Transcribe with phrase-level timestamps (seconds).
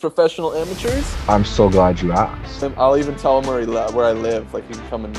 [0.00, 1.14] professional amateurs.
[1.28, 2.62] I'm so glad you asked.
[2.76, 4.52] I'll even tell him where, he li- where I live.
[4.54, 5.16] Like, he can come and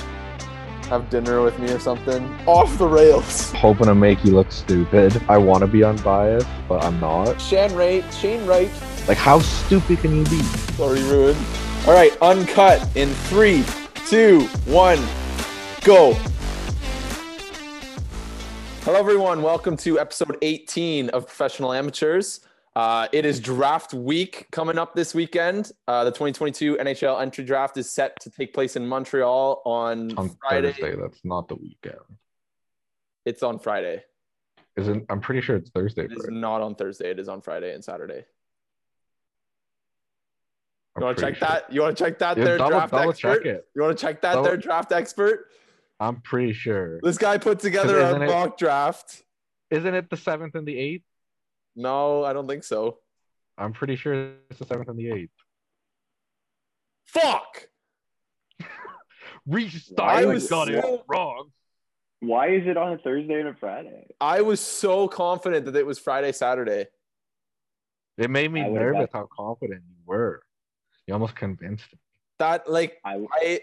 [0.87, 2.23] have dinner with me or something.
[2.47, 3.51] Off the rails.
[3.53, 5.21] Hoping to make you look stupid.
[5.29, 7.39] I want to be unbiased, but I'm not.
[7.41, 8.71] Shane Wright, Shane Wright,
[9.07, 10.41] Like, how stupid can you be?
[10.75, 11.37] sorry, ruined.
[11.85, 13.63] All right, uncut in three,
[14.07, 14.99] two, one,
[15.81, 16.13] go.
[18.83, 19.41] Hello, everyone.
[19.43, 22.39] Welcome to episode 18 of Professional Amateurs.
[22.75, 25.71] Uh, it is draft week coming up this weekend.
[25.87, 30.29] Uh, the 2022 NHL entry draft is set to take place in Montreal on, On
[30.47, 30.71] Friday.
[30.71, 31.97] Thursday, that's not the weekend.
[33.25, 34.03] It's on Friday.
[34.77, 36.05] Isn't I'm pretty sure it's Thursday.
[36.05, 36.35] It is Bro.
[36.35, 37.09] not on Thursday.
[37.09, 38.23] It is on Friday and Saturday.
[40.97, 41.47] You want to check sure.
[41.47, 41.73] that?
[41.73, 43.45] You want to check that Yeah, there, double, draft double expert?
[43.45, 43.67] it.
[43.75, 45.47] You want to check that Double- there, draft expert?
[45.99, 46.99] I'm pretty sure.
[47.01, 49.23] This guy put together a isn't it- mock draft.
[49.69, 51.03] Isn't it the seventh and the eighth?
[51.79, 52.97] No, I don't think so.
[53.57, 55.31] I'm pretty sure it's the seventh and the eighth.
[57.05, 57.69] Fuck.
[59.47, 59.99] Restart.
[59.99, 61.51] I I was got it so- wrong.
[62.21, 64.07] Why is it on a Thursday and a Friday?
[64.19, 66.87] I was so confident that it was Friday, Saturday.
[68.17, 69.09] It made me I would've nervous bet.
[69.13, 70.43] how confident you were.
[71.07, 71.99] You almost convinced me.
[72.39, 73.61] That like I I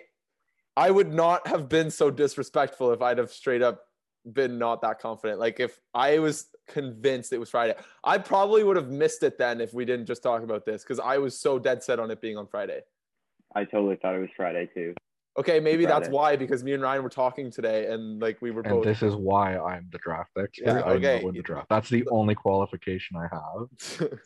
[0.75, 3.83] I would not have been so disrespectful if I'd have straight up
[4.33, 5.39] been not that confident.
[5.39, 7.75] Like if I was convinced it was Friday,
[8.05, 10.99] I probably would have missed it then if we didn't just talk about this because
[10.99, 12.81] I was so dead set on it being on Friday.
[13.55, 14.95] I totally thought it was Friday too.
[15.39, 18.63] Okay, maybe that's why because me and Ryan were talking today and like we were
[18.63, 20.65] And both this is why I'm the draft expert.
[20.65, 21.21] Yeah, I okay.
[21.23, 21.69] know in the draft.
[21.69, 24.09] That's the only qualification I have.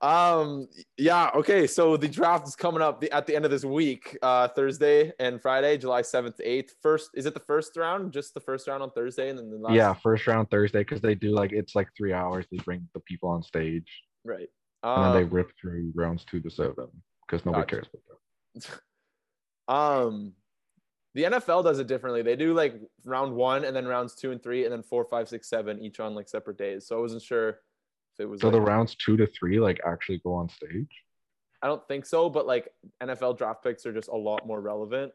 [0.00, 3.64] um yeah okay so the draft is coming up the, at the end of this
[3.64, 8.32] week uh thursday and friday july 7th 8th first is it the first round just
[8.32, 11.16] the first round on thursday and then the last Yeah, first round Thursday because they
[11.16, 12.46] do like it's like three hours.
[12.50, 13.90] They bring the people on stage
[14.24, 14.48] right
[14.84, 16.88] and then they um, rip through rounds two to seven
[17.26, 17.76] because nobody Gotcha.
[17.76, 18.18] cares about
[18.54, 18.80] that.
[19.74, 20.32] um
[21.14, 22.74] the nfl does it differently they do like
[23.04, 26.00] round one and then rounds two and three and then four five six seven each
[26.00, 27.58] on like separate days so i wasn't sure
[28.18, 30.90] it was So the rounds two to three like actually go on stage.
[31.62, 32.68] i don't think so but like
[33.02, 35.12] nfl draft picks are just a lot more relevant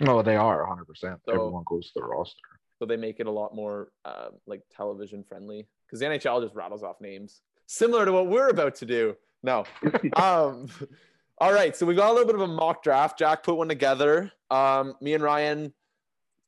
[0.00, 0.84] No, they are 100.
[0.86, 2.48] percent So- Everyone goes to the roster.
[2.78, 6.54] so they make it a lot more uh, like television friendly because the NHL just
[6.54, 9.16] rattles off names similar to what we're about to do.
[9.42, 9.64] No,
[10.16, 10.68] um,
[11.38, 13.18] all right, so we got a little bit of a mock draft.
[13.18, 14.32] Jack put one together.
[14.50, 15.72] Um, me and Ryan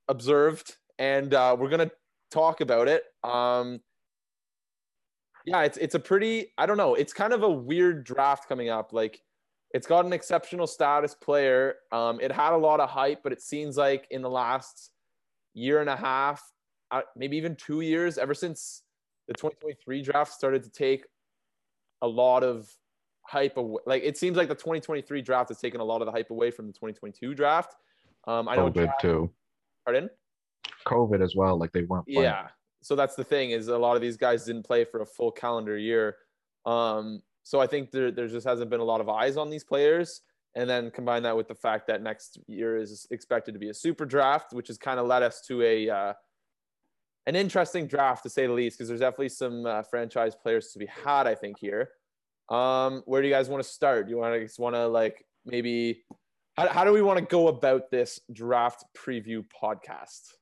[0.09, 1.91] observed, and uh, we're gonna
[2.31, 3.05] talk about it.
[3.25, 3.81] Um,
[5.47, 6.95] yeah, it's it's a pretty I don't know.
[6.95, 8.93] It's kind of a weird draft coming up.
[8.93, 9.23] Like
[9.73, 11.77] it's got an exceptional status player.
[11.93, 14.91] Um, it had a lot of hype, but it seems like in the last
[15.55, 16.43] year and a half,
[16.91, 18.83] uh, maybe even two years, ever since
[19.29, 21.07] the 2023 draft started to take
[22.03, 22.69] a lot of
[23.23, 23.83] hype away.
[23.87, 26.51] Like it seems like the 2023 draft has taken a lot of the hype away
[26.51, 27.77] from the 2022 draft.
[28.27, 28.71] Um, I know.
[28.71, 29.31] COVID too.
[29.85, 30.11] Pardon?
[30.87, 31.57] COVID as well.
[31.57, 32.07] Like they weren't.
[32.07, 32.23] Playing.
[32.23, 32.49] Yeah.
[32.87, 35.33] So that's the thing is a lot of these guys didn't play for a full
[35.33, 36.19] calendar year.
[36.65, 39.65] Um, so I think there, there just hasn't been a lot of eyes on these
[39.65, 40.21] players.
[40.55, 43.75] And then combine that with the fact that next year is expected to be a
[43.75, 46.13] super draft, which has kind of led us to a uh,
[47.27, 50.79] an interesting draft to say the least, because there's definitely some uh, franchise players to
[50.79, 51.91] be had, I think here.
[52.49, 54.07] Um, where do you guys want to start?
[54.07, 56.05] Do you want to just want to like maybe
[56.57, 60.36] how, how do we want to go about this draft preview podcast?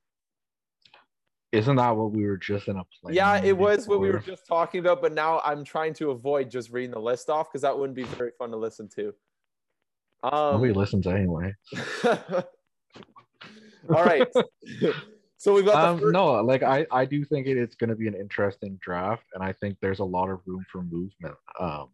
[1.55, 3.13] Isn't that what we were just in a play?
[3.13, 6.49] Yeah, it was what we were just talking about, but now I'm trying to avoid
[6.49, 9.13] just reading the list off because that wouldn't be very fun to listen to.
[10.23, 11.53] Nobody Um, listens anyway.
[12.05, 14.27] all right.
[15.37, 17.95] so we've got Um, first, no, like I, I do think it, it's going to
[17.95, 21.35] be an interesting draft, and I think there's a lot of room for movement.
[21.59, 21.89] Um,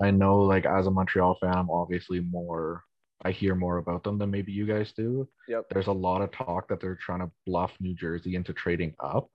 [0.00, 2.84] I know, like as a Montreal fan, I'm obviously more.
[3.24, 5.28] I hear more about them than maybe you guys do.
[5.48, 5.66] Yep.
[5.70, 9.30] There's a lot of talk that they're trying to bluff New Jersey into trading up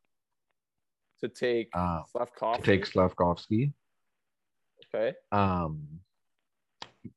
[1.21, 2.55] to take uh, Slafkovsky.
[2.55, 3.73] to take Slafkovsky.
[4.93, 5.13] okay.
[5.31, 5.99] Um,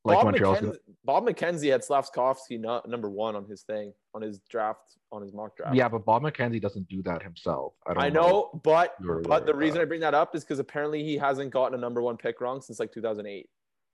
[0.05, 4.23] like Bob, Montreal's McKenzie, Bob McKenzie had Slafkovsky not number one on his thing on
[4.23, 5.75] his draft on his mock draft.
[5.75, 7.75] yeah, but Bob McKenzie doesn't do that himself.
[7.87, 8.95] I don't I know, but
[9.25, 9.83] but the reason that.
[9.83, 12.61] I bring that up is because apparently he hasn't gotten a number one pick wrong
[12.61, 13.49] since like 2008.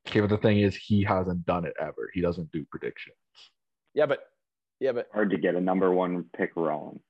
[0.08, 2.10] Okay, but the thing is, he hasn't done it ever.
[2.14, 3.16] He doesn't do predictions.
[3.94, 4.20] Yeah, but
[4.80, 7.00] yeah, but Hard to get a number one pick wrong.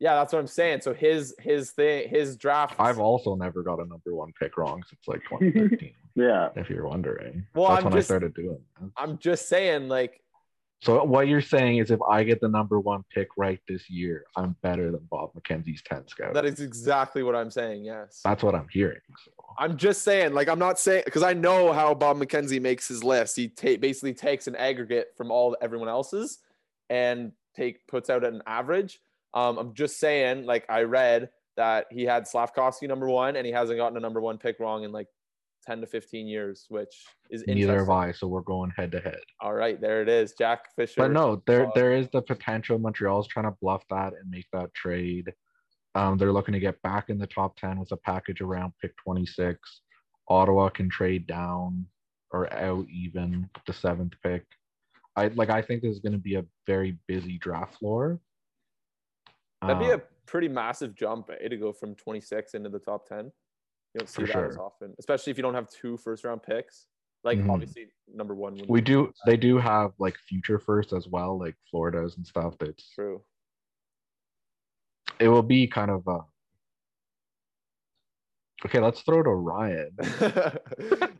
[0.00, 0.80] yeah, that's what I'm saying.
[0.82, 2.74] So his his thing his draft.
[2.78, 6.48] I've also never got a number one pick wrong since like 2013, Yeah.
[6.56, 7.46] if you're wondering.
[7.54, 8.58] Well, That's I'm when just- I started doing.
[8.82, 8.90] It.
[8.96, 10.20] I'm just saying, like,
[10.82, 14.24] So what you're saying is if I get the number one pick right this year,
[14.36, 16.34] I'm better than Bob McKenzie's 10 scout.
[16.34, 17.84] That is exactly what I'm saying.
[17.84, 18.20] Yes.
[18.22, 19.00] That's what I'm hearing.
[19.24, 22.86] So I'm just saying, like, I'm not saying because I know how Bob McKenzie makes
[22.86, 23.36] his list.
[23.36, 26.38] He ta- basically takes an aggregate from all everyone else's
[26.90, 29.00] and take puts out an average.
[29.32, 33.52] Um, I'm just saying, like, I read that he had Slafkovsky number one, and he
[33.52, 35.08] hasn't gotten a number one pick wrong in like
[35.66, 37.90] 10 to 15 years, which is neither have.
[37.90, 38.12] I.
[38.12, 39.20] So we're going head to head.
[39.40, 41.00] All right, there it is, Jack Fisher.
[41.00, 44.46] But no, there uh, there is the potential Montreal's trying to bluff that and make
[44.52, 45.32] that trade.
[45.94, 48.92] Um, they're looking to get back in the top 10 with a package around pick
[48.98, 49.58] 26.
[50.28, 51.86] Ottawa can trade down
[52.30, 54.44] or out even the seventh pick.
[55.16, 58.20] I like I think this is going to be a very busy draft floor.
[59.62, 63.08] That'd be a Um, pretty massive jump eh, to go from 26 into the top
[63.08, 63.32] 10.
[63.96, 64.62] You don't see For that as sure.
[64.62, 66.86] often, especially if you don't have two first round picks.
[67.24, 67.50] Like Mhm.
[67.50, 68.60] obviously number one.
[68.68, 72.58] we do they do have like future first as well, like Florida's and stuff.
[72.58, 73.22] That's true.
[75.18, 76.20] it will be kind of uh
[78.66, 78.80] okay.
[78.80, 79.96] Let's throw to Ryan.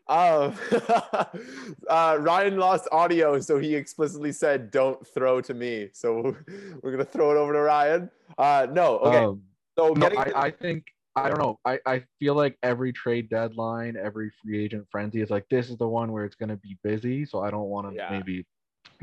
[0.06, 0.54] um,
[1.88, 6.36] uh, Ryan lost audio, so he explicitly said, "Don't throw to me." So
[6.82, 8.10] we're gonna throw it over to Ryan.
[8.36, 9.24] Uh, no, okay.
[9.24, 9.42] Um,
[9.78, 10.84] so no, I, I think
[11.16, 11.58] I don't know.
[11.64, 15.78] I, I feel like every trade deadline, every free agent frenzy is like this is
[15.78, 17.24] the one where it's gonna be busy.
[17.24, 18.10] So I don't want to Yeah.
[18.10, 18.44] maybe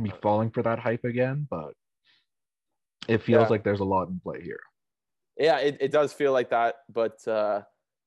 [0.01, 1.73] be falling for that hype again, but
[3.07, 3.47] it feels Yeah.
[3.49, 4.59] like there's a lot in play here.
[5.37, 7.63] yeah, it, it does feel like that, but uh,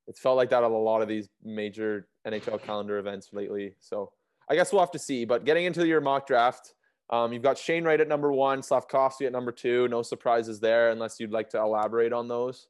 [0.07, 3.75] it's felt like that on a lot of these major NHL calendar events lately.
[3.81, 4.13] So
[4.49, 5.25] I guess we'll have to see.
[5.25, 6.73] But getting into your mock draft,
[7.09, 9.89] um, you've got Shane Wright at number one, Slafkovsky at number two.
[9.89, 12.69] No surprises there, unless you'd like to elaborate on those.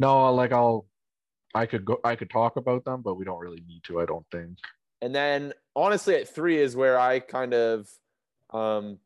[0.00, 0.86] No, like I'll
[1.54, 4.06] I could go I could talk about them, but we don't really need to, I
[4.06, 4.56] don't think.
[5.02, 7.86] And then honestly, at three is where I kind of
[8.48, 8.98] um,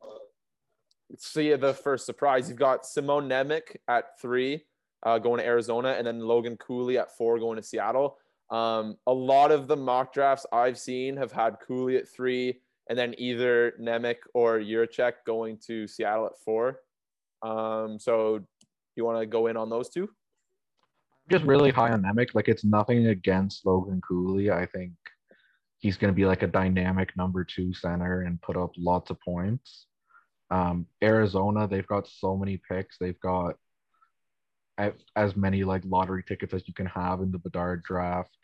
[1.18, 2.48] see the first surprise.
[2.48, 4.62] You've got Simon Nemec at three,
[5.02, 8.18] uh, going to Arizona, and then Logan Cooley at four, going to Seattle.
[8.50, 12.96] Um, a lot of the mock drafts I've seen have had Cooley at three, and
[12.96, 16.82] then either Nemec or Jiricek going to Seattle at four.
[17.42, 18.44] Um, so
[18.94, 20.08] you want to go in on those two?
[21.30, 22.34] Just really high on Nemec.
[22.34, 24.50] Like it's nothing against Logan Cooley.
[24.50, 24.92] I think
[25.78, 29.20] he's going to be like a dynamic number two center and put up lots of
[29.20, 29.86] points.
[30.50, 32.98] Um, Arizona, they've got so many picks.
[32.98, 33.56] They've got
[35.16, 38.36] as many like lottery tickets as you can have in the Bedard draft.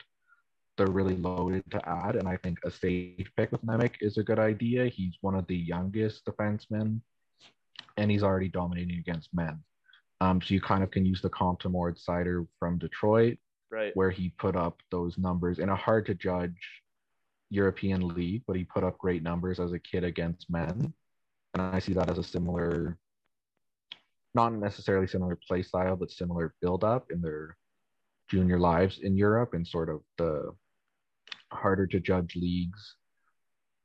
[0.77, 4.23] They're really loaded to add, and I think a safe pick with Nemec is a
[4.23, 4.87] good idea.
[4.87, 7.01] He's one of the youngest defensemen,
[7.97, 9.59] and he's already dominating against men.
[10.21, 13.39] Um, so you kind of can use the comp to Moritz Seider from Detroit,
[13.71, 13.95] Right.
[13.95, 16.83] where he put up those numbers in a hard to judge
[17.49, 20.93] European league, but he put up great numbers as a kid against men.
[21.53, 22.99] And I see that as a similar,
[24.35, 27.57] not necessarily similar play style, but similar build up in their
[28.29, 30.53] junior lives in Europe and sort of the
[31.51, 32.95] harder to judge leagues.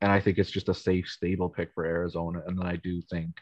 [0.03, 2.43] And I think it's just a safe, stable pick for Arizona.
[2.47, 3.41] And then I do think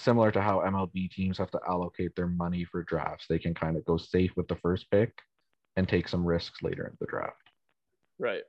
[0.00, 3.76] similar to how MLB teams have to allocate their money for drafts, they can kind
[3.76, 5.12] of go safe with the first pick
[5.76, 7.36] and take some risks later in the draft.
[8.18, 8.42] Right.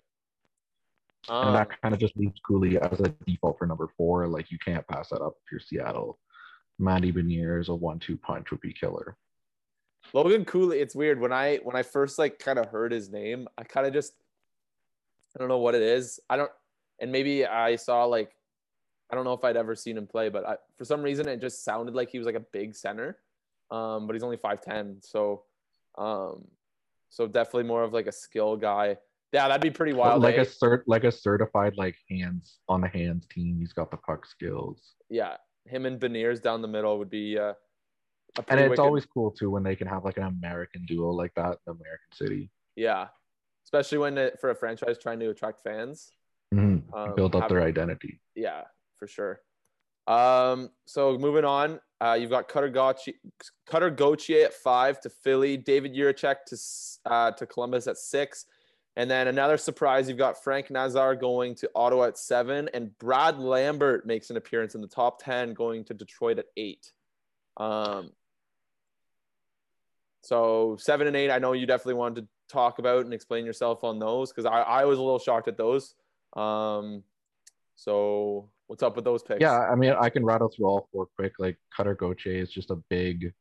[1.30, 4.27] and Um, that kind of just leaves Cooley as a default for number four.
[4.27, 6.19] Like you can't pass that up if you're Seattle.
[6.80, 9.15] Matty Beniers, a one-two punch would be killer.
[10.13, 13.48] Logan Cooley, it's weird when I when I first like kind of heard his name,
[13.57, 14.13] I kind of just
[15.36, 16.19] I don't know what it is.
[16.30, 16.51] I don't
[17.00, 18.31] and maybe I saw like
[19.12, 21.41] I don't know if I'd ever seen him play, but I, for some reason it
[21.41, 23.18] just sounded like he was like a big center.
[23.70, 25.44] Um, but he's only 5'10, so
[25.98, 26.46] um
[27.10, 28.98] so definitely more of like a skill guy.
[29.34, 30.22] Yeah, that'd be pretty wild.
[30.22, 30.41] like eh?
[30.41, 33.58] a cert, like a certified like hands on the hands team.
[33.60, 37.53] He's got the puck skills, yeah, him and Beniers down the middle would be uh,
[38.38, 41.12] a and it's wicked- always cool too when they can have like an American duo
[41.12, 42.50] like that in American City.
[42.75, 43.08] yeah,
[43.65, 46.12] especially when it, for a franchise trying to attract fans.
[46.53, 46.84] Mhm.
[46.94, 48.20] Um, Build up have- their identity.
[48.36, 48.63] yeah,
[49.01, 49.41] for sure.
[50.05, 53.15] Um, so moving on, uh, you've got Cutter Gauthier,
[53.65, 58.46] Cutter Gauthier at five to Philly, David Jiricek to uh, to Columbus at six,
[58.96, 60.08] and then another surprise.
[60.08, 64.75] You've got Frank Nazar going to Ottawa at seven, and Brad Lambert makes an appearance
[64.75, 66.91] in the top ten, going to Detroit at eight.
[67.58, 68.12] Um,
[70.22, 73.84] so seven and eight, I know you definitely wanted to talk about and explain yourself
[73.84, 75.96] on those because I, I was a little shocked at those.
[76.36, 77.03] Um,
[77.75, 79.42] so what's up with those picks?
[79.42, 81.34] Yeah, I mean, I can rattle through all four quick.
[81.40, 83.34] Like Cutter Gauthier is just a big,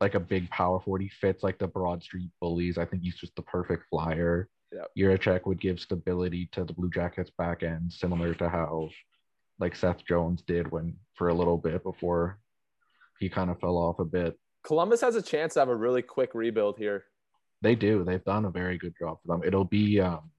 [0.00, 1.02] like a big power forward.
[1.02, 2.78] He fits like the Broad Street Bullies.
[2.78, 4.48] I think he's just the perfect flyer.
[4.72, 5.44] Yep.
[5.44, 8.88] Would give stability to the Blue Jackets back end, similar to how
[9.58, 12.38] like Seth Jones did when for a little bit before
[13.20, 14.38] he kind of fell off a bit.
[14.64, 17.04] Columbus has a chance to have a really quick rebuild here.
[17.60, 18.02] They do.
[18.02, 19.46] They've done a very good job for them.
[19.46, 20.30] It'll be um,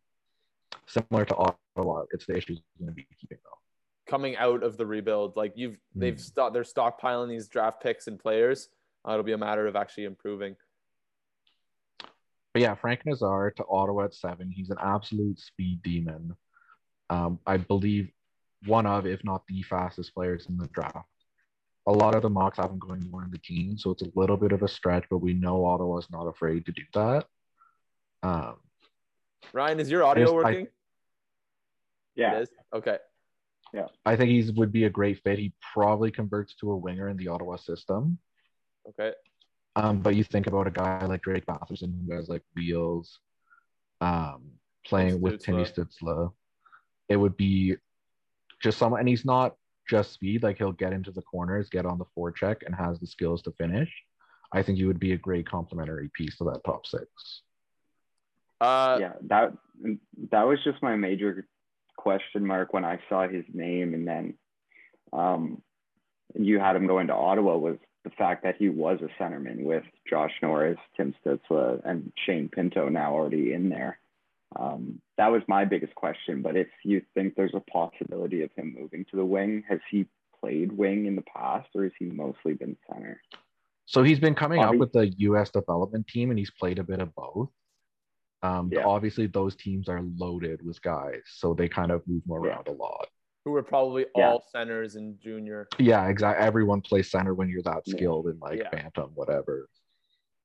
[0.87, 2.05] similar to Ottawa.
[2.11, 3.59] It's the issues going to be keeping though.
[4.09, 6.19] Coming out of the rebuild, like you've they've Mm.
[6.19, 8.69] stopped they're stockpiling these draft picks and players.
[9.07, 10.55] Uh, it'll be a matter of actually improving.
[12.53, 14.49] But yeah, Frank Nazar to Ottawa at seven.
[14.49, 16.35] He's an absolute speed demon.
[17.11, 18.11] Um, I believe
[18.65, 21.07] one of, if not the fastest players in the draft.
[21.85, 24.11] A lot of the mocks have him going more in the teens, so it's a
[24.15, 27.27] little bit of a stretch, but we know Ottawa's not afraid to do that.
[28.23, 28.57] Um,
[29.53, 30.67] Ryan, is your audio There's- I- working?
[32.15, 32.37] Yeah.
[32.37, 32.49] It is?
[32.73, 32.97] Okay.
[34.05, 35.39] I think he's would be a great fit.
[35.39, 38.17] He probably converts to a winger in the Ottawa system.
[38.87, 39.13] Okay.
[39.75, 43.19] Um, but you think about a guy like Drake Batherson who has like wheels,
[44.01, 44.51] um,
[44.85, 46.33] playing with Timmy Stutzle,
[47.07, 47.75] it would be
[48.61, 49.55] just someone, and he's not
[49.87, 50.43] just speed.
[50.43, 53.51] Like he'll get into the corners, get on the forecheck, and has the skills to
[53.51, 53.89] finish.
[54.51, 57.41] I think he would be a great complementary piece to that top six.
[58.59, 59.53] Uh, yeah, that
[60.31, 61.47] that was just my major
[61.99, 64.33] question mark when I saw his name, and then
[65.11, 65.61] um,
[66.33, 69.83] you had him go into Ottawa was the fact that he was a centerman with
[70.09, 73.99] Josh Norris, Tim Stutzle, and Shane Pinto now already in there.
[74.57, 76.41] Um, that was my biggest question.
[76.41, 80.07] But if you think there's a possibility of him moving to the wing, has he
[80.39, 83.21] played wing in the past, or has he mostly been center?
[83.85, 85.49] So he's been coming up with the U.S.
[85.49, 87.49] development team, and he's played a bit of both.
[88.41, 88.85] Um, Yeah.
[88.85, 92.49] Obviously, those teams are loaded with guys, so they kind of move them Yeah.
[92.51, 93.07] around a lot.
[93.45, 94.31] who were probably Yeah.
[94.31, 95.65] all centers in junior.
[95.79, 96.45] Yeah, exactly.
[96.45, 97.95] Everyone plays center when you're that Yeah.
[97.95, 98.69] skilled in like Yeah.
[98.69, 99.69] bantam, whatever.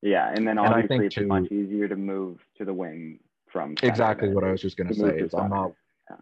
[0.01, 2.73] Yeah, and then And I obviously think it's too- much easier to move to the
[2.73, 5.75] wing from Exactly what I was just gonna to say to is I'm not
[6.09, 6.17] Yeah.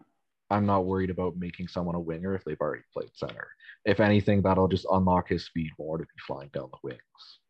[0.51, 3.49] I'm not worried about making someone a winger if they've already played center.
[3.85, 7.41] If anything, that'll just unlock his speed more to be flying down the wings.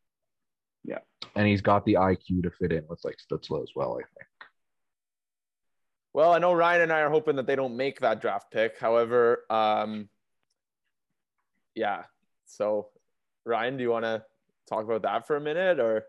[0.84, 0.98] Yeah.
[1.34, 4.28] And he's got the IQ to fit in with like Stutzle as well, I think.
[6.14, 8.78] Well, I know Ryan and I are hoping that they don't make that draft pick.
[8.78, 10.08] However, um,
[11.74, 12.04] yeah.
[12.44, 12.88] So,
[13.46, 14.22] Ryan, do you want to
[14.68, 16.04] talk about that for a minute, or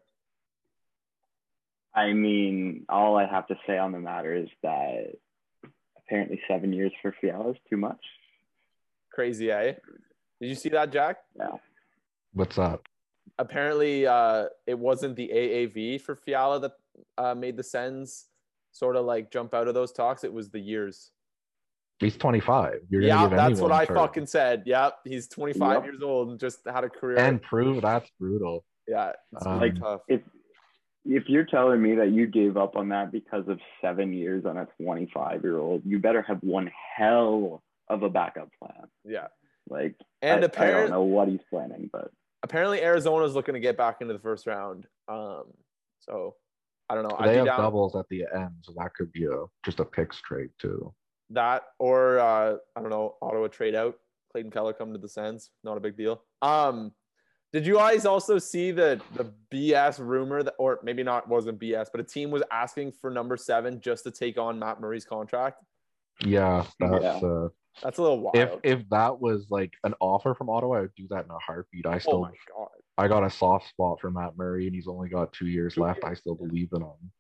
[1.96, 5.14] I mean, all I have to say on the matter is that
[5.98, 8.04] apparently seven years for Fiala is too much.
[9.12, 9.52] crazy?
[9.52, 9.74] Eh?
[10.42, 11.18] Did you see that, Jack?
[11.38, 11.58] Yeah.
[12.34, 12.82] What's that?
[13.40, 16.72] Apparently, uh, it wasn't the AAV for Fiala that
[17.18, 18.28] uh, made the Sens
[18.72, 20.24] sort of like jump out of those talks.
[20.24, 21.12] It was the years.
[22.00, 22.82] He's 25.
[22.90, 24.64] You're yeah, give that's what I I a fucking said.
[24.66, 25.84] Yep, he's 25 Yep.
[25.86, 27.18] years old and just had a career.
[27.20, 28.66] and prove that's brutal.
[28.88, 30.02] yeah, it's Um, Like, tough.
[30.08, 30.22] If
[31.06, 34.58] if you're telling me that you gave up on that because of seven years on
[34.58, 38.88] a 25 year old, you better have one hell of a backup plan.
[39.04, 39.28] Yeah,
[39.70, 42.10] Like, and I, I don't know what he's planning, but
[42.44, 44.86] apparently Arizona's looking to get back into the first round.
[45.08, 45.44] Um,
[46.00, 46.36] so
[46.90, 47.16] I don't know.
[47.18, 49.86] I'd they have down doubles at the end, so that could be a just a
[49.86, 50.94] pick straight too.
[51.32, 53.16] that or uh, I don't know.
[53.22, 53.96] Ottawa trade out.
[54.32, 55.52] Clayton Keller come to the Sens.
[55.64, 56.24] Not a big deal.
[56.42, 56.92] Um,
[57.54, 61.88] did you guys also see the the BS rumor that, or maybe not wasn't BS,
[61.92, 65.64] but a team was asking for number seven just to take on Matt Murray's contract?
[66.26, 67.18] Yeah, that's Yeah.
[67.18, 67.50] uh
[67.82, 68.36] That's a little wild.
[68.36, 71.40] if if that was like an offer from Ottawa, I would do that in a
[71.40, 71.86] heartbeat.
[71.86, 72.68] I oh still my god.
[72.98, 76.04] I got a soft spot for Matt Murray and he's only got two years left.
[76.04, 77.12] I still believe in him.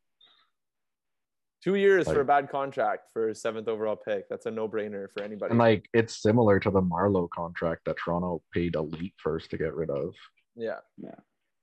[1.64, 4.28] Two years for a bad contract for a seventh overall pick.
[4.30, 5.52] That's a no brainer for anybody.
[5.52, 9.74] And like it's similar to the Marleau contract that Toronto paid elite first to get
[9.74, 10.14] rid of.
[10.56, 10.80] Yeah.
[10.98, 11.16] Yeah.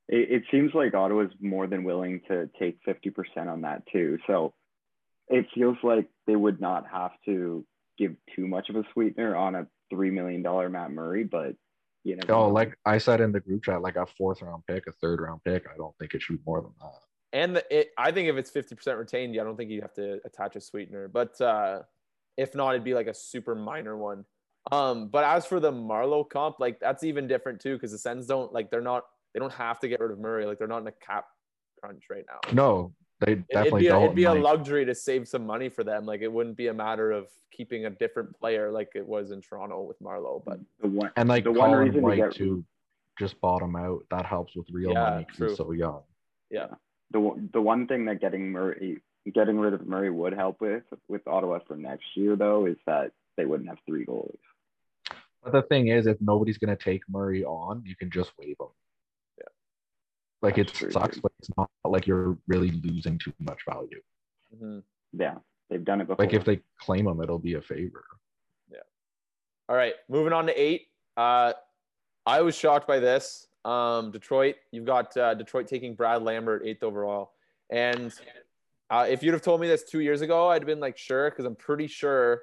[0.09, 4.19] it, it seems like Ottawa's more than willing to take 50% on that too.
[4.27, 4.55] So
[5.29, 7.65] it feels like they would not have to
[8.01, 10.43] give too much of a sweetener on a $3 million
[10.73, 11.55] Matt Murray, but
[12.03, 12.23] you know.
[12.31, 15.21] Oh, like I said in the group chat, like a fourth round pick, a third
[15.21, 15.67] round pick.
[15.73, 16.99] I don't think it should be more than that.
[17.33, 20.19] And the, it, I think if it's 50% retained, I don't think you have to
[20.25, 21.09] attach a sweetener.
[21.09, 21.83] But uh,
[22.37, 24.25] if not, it'd be like a super minor one.
[24.73, 28.27] Um, but as for the Marleau comp, like that's even different too, because the Sens
[28.27, 30.45] don't like they're not they don't have to get rid of Murray.
[30.45, 31.27] Like they're not in a cap
[31.81, 32.53] crunch right now.
[32.53, 34.03] No, they It- definitely it'd be, a, don't.
[34.05, 36.07] it'd be a luxury to save some money for them.
[36.07, 39.41] Like it wouldn't be a matter of keeping a different player like it was in
[39.43, 40.43] Toronto with Marleau.
[40.45, 42.65] But the one, and like the one Colin reason to White get- to
[43.19, 44.05] just bottom out.
[44.11, 45.49] That helps with real Yeah, money because true.
[45.49, 46.03] he's so young.
[46.51, 46.69] yeah,
[47.11, 49.03] the, one- the one thing that getting Murray,
[49.35, 53.13] getting rid of Murray would help with, with Ottawa for next year though, is that
[53.37, 54.39] they wouldn't have three goalies.
[55.43, 58.69] But the thing is, if nobody's gonna take Murray on, you can just waive him.
[60.43, 64.01] Like it true, sucks, but it's not like you're really losing too much value.
[64.55, 64.83] Mhm.
[65.13, 66.25] Yeah, they've done it before.
[66.25, 68.05] Like if they claim him, it'll be a favor.
[68.71, 68.79] Yeah.
[69.69, 70.89] All right, moving on to eight.
[71.17, 71.53] Uh,
[72.25, 73.47] I was shocked by this.
[73.65, 77.33] Um, Detroit, you've got uh, Detroit taking Brad Lambert eighth overall,
[77.71, 78.13] and
[78.89, 81.31] uh, if you'd have told me this two years ago, I'd have been like, sure,
[81.31, 82.43] because I'm pretty sure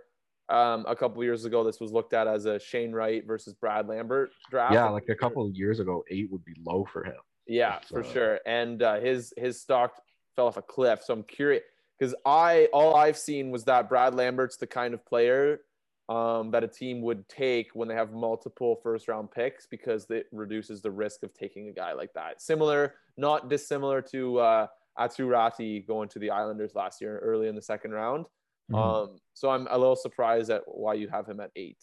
[0.49, 3.87] um, a couple years ago this was looked at as a Shane Wright versus Brad
[3.87, 4.73] Lambert draft.
[4.73, 7.15] Yeah, like a couple of years ago, eight would be low for him.
[7.47, 8.39] Yeah, for sure.
[8.45, 10.01] And uh, his his stock
[10.35, 11.01] fell off a cliff.
[11.03, 11.63] So I'm curious
[11.97, 15.61] because I all I've seen was that Brad Lambert's the kind of player
[16.09, 20.27] um, that a team would take when they have multiple first round picks because it
[20.31, 22.41] reduces the risk of taking a guy like that.
[22.41, 27.55] Similar, not dissimilar to uh, Aatu Raty going to the Islanders last year early in
[27.55, 28.25] the second round.
[28.71, 28.77] Mhm.
[28.77, 31.81] Um, so I'm a little surprised at why you have him at eight.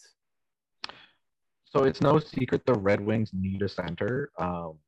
[1.65, 4.31] So it's no secret the Red Wings need a center.
[4.37, 4.79] Um,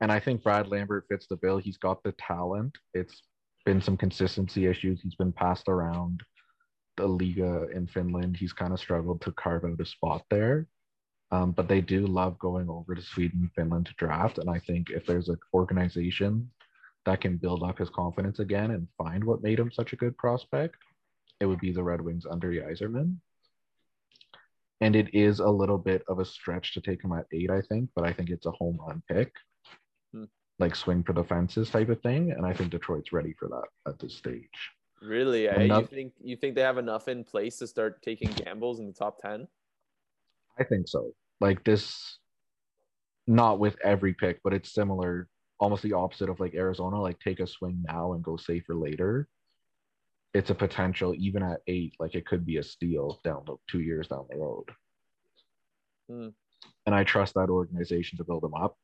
[0.00, 1.58] and I think Brad Lambert fits the bill.
[1.58, 2.76] He's got the talent.
[2.92, 3.22] It's
[3.64, 5.00] been some consistency issues.
[5.00, 6.22] He's been passed around
[6.96, 8.36] the Liiga in Finland.
[8.36, 10.66] He's kind of struggled to carve out a spot there.
[11.30, 14.38] Um, but they do love going over to Sweden and Finland to draft.
[14.38, 16.50] And I think if there's an organization
[17.06, 20.16] that can build up his confidence again and find what made him such a good
[20.16, 20.76] prospect,
[21.40, 23.16] it would be the Red Wings under Yzerman
[24.80, 27.62] and it is a little bit of a stretch to take him at eight, I
[27.62, 29.32] think, but I think it's a home run pick,
[30.58, 33.90] Like swing for the fences type of thing, and I think Detroit's ready for that
[33.90, 34.48] at this stage.
[35.02, 35.64] Really, eh?
[35.64, 38.92] you think you think they have enough in place to start taking gambles in the
[38.92, 39.48] top ten?
[40.58, 41.12] I think so.
[41.40, 42.18] Like this,
[43.26, 45.28] not with every pick, but it's similar,
[45.58, 47.00] almost the opposite of like Arizona.
[47.00, 49.28] Like take a swing now and go safer later.
[50.32, 53.80] It's a potential, even at eight, like it could be a steal down the two
[53.80, 54.70] years down the road.
[56.08, 56.28] Hmm.
[56.86, 58.76] And I trust that organization to build them up.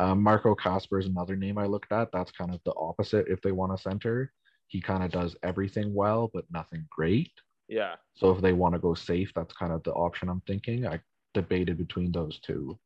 [0.00, 2.10] Um, Marco Kasper is another name I looked at.
[2.10, 4.32] That's kind of the opposite if they want a center.
[4.68, 7.30] He kind of does everything well, but nothing great.
[7.68, 7.96] Yeah.
[8.14, 10.86] So if they want to go safe, that's kind of the option I'm thinking.
[10.86, 11.00] I
[11.34, 12.78] debated between those two.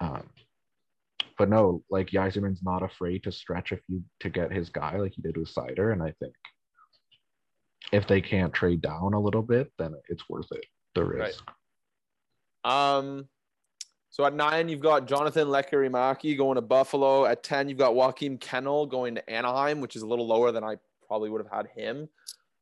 [0.00, 0.30] Um,
[1.36, 5.12] but no, like Yzerman's not afraid to stretch a few to get his guy like
[5.12, 5.92] he did with Seider.
[5.92, 6.34] And I think
[7.92, 10.64] if they can't trade down a little bit, then it's worth it.
[10.94, 11.26] The Right.
[11.26, 11.50] risk.
[12.64, 13.28] Um,
[14.10, 17.26] so at nine, you've got Jonathan Lekkerimaki going to Buffalo.
[17.26, 20.64] At 10, you've got Joakim Kemell going to Anaheim, which is a little lower than
[20.64, 22.08] I probably would have had him.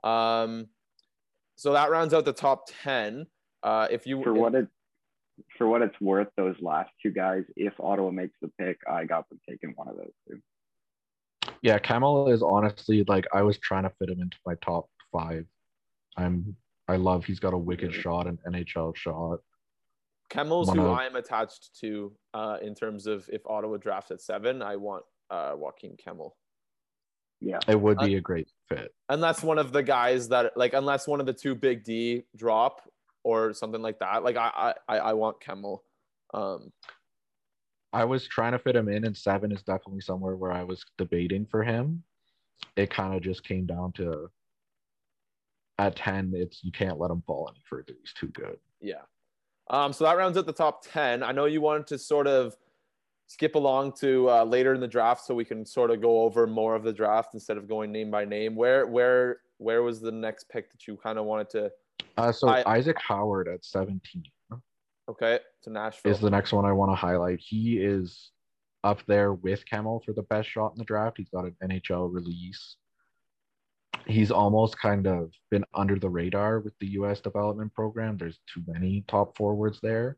[0.04, 0.68] Um,
[1.56, 3.26] so that rounds out the top 10.
[3.62, 4.68] Uh, if you For what it
[5.56, 9.28] for what it's worth, those last two guys, if Ottawa makes the pick, I got
[9.28, 10.40] them taking one of those two.
[11.62, 15.46] Yeah, Kemell is honestly like I was trying to fit him into my top five.
[16.16, 16.56] I'm
[16.88, 19.38] I love he's got a wicked shot, an NHL shot.
[20.30, 24.60] Kemell's one who I'm attached to uh, in terms of if Ottawa drafts at seven,
[24.62, 26.32] I want uh, Joakim Kemell.
[27.40, 27.60] Yeah.
[27.68, 28.94] It would Uh, be a great fit.
[29.08, 32.82] unless one of the guys that like unless one of the two big D drop
[33.24, 34.22] or something like that.
[34.24, 35.78] Like I I I want Kemell.
[36.34, 36.72] Um
[37.92, 40.84] I was trying to fit him in, and seven is definitely somewhere where I was
[40.98, 42.02] debating for him.
[42.76, 44.28] It kind of just came down to
[45.78, 47.94] at 10, it's you can't let him fall any further.
[48.00, 48.58] He's too good.
[48.80, 49.02] yeah.
[49.70, 51.22] Um so that rounds out the top 10.
[51.22, 52.56] I know you wanted to sort of
[53.26, 56.46] skip along to uh, later in the draft so we can sort of go over
[56.46, 58.54] more of the draft instead of going name by name.
[58.56, 61.70] Where where where was the next pick that you kind of wanted to
[62.16, 64.22] Uh, so I- Isaac Howard at 17
[65.10, 66.12] okay to Nashville?
[66.12, 67.38] is the next one I want to highlight.
[67.40, 68.30] He is
[68.84, 71.16] up there with Kemell for the best shot in the draft.
[71.18, 72.76] He's got an NHL release.
[74.06, 78.16] He's almost kind of been under the radar with the US development program.
[78.16, 80.16] There's too many top forwards there.